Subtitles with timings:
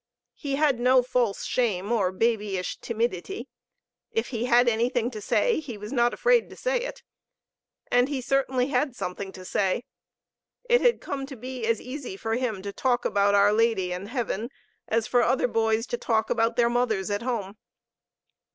[0.33, 3.47] He had no false shame or babyish timidity.
[4.11, 7.03] If he had anything to say, he was not afraid to say it.
[7.91, 9.83] And he certainly had something to say.
[10.67, 14.09] It had come to be as easy for him to talk about our Lady and
[14.09, 14.49] heaven
[14.87, 17.57] as for other boys to talk about their mothers at home.